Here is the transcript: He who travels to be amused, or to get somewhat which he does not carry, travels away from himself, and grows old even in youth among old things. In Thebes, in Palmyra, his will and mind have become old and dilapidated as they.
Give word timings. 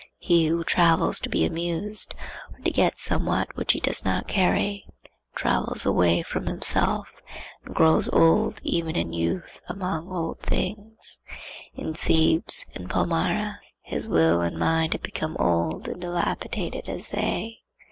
He 0.17 0.47
who 0.47 0.63
travels 0.63 1.19
to 1.19 1.29
be 1.29 1.45
amused, 1.45 2.15
or 2.51 2.59
to 2.63 2.71
get 2.71 2.97
somewhat 2.97 3.55
which 3.55 3.73
he 3.73 3.79
does 3.79 4.03
not 4.03 4.27
carry, 4.27 4.83
travels 5.35 5.85
away 5.85 6.23
from 6.23 6.47
himself, 6.47 7.21
and 7.63 7.75
grows 7.75 8.09
old 8.09 8.59
even 8.63 8.95
in 8.95 9.13
youth 9.13 9.61
among 9.67 10.09
old 10.11 10.39
things. 10.39 11.21
In 11.75 11.93
Thebes, 11.93 12.65
in 12.73 12.87
Palmyra, 12.87 13.59
his 13.83 14.09
will 14.09 14.41
and 14.41 14.57
mind 14.57 14.93
have 14.93 15.03
become 15.03 15.37
old 15.39 15.87
and 15.87 16.01
dilapidated 16.01 16.89
as 16.89 17.09
they. 17.09 17.59